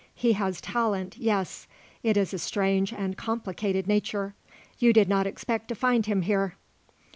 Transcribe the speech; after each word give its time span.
He 0.15 0.33
has 0.33 0.59
talent, 0.61 1.15
yes; 1.19 1.67
it 2.01 2.17
is 2.17 2.33
a 2.33 2.39
strange 2.39 2.91
and 2.91 3.15
complicated 3.15 3.85
nature. 3.85 4.33
You 4.79 4.93
did 4.93 5.07
not 5.07 5.27
expect 5.27 5.67
to 5.67 5.75
find 5.75 6.07
him 6.07 6.23
here?" 6.23 6.55